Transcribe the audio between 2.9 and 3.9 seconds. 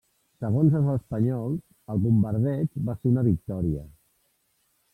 ser una victòria.